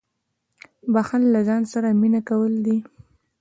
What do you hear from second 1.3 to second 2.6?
له ځان سره مینه کول